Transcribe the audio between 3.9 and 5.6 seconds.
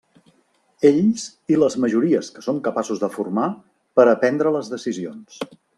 per a prendre les decisions.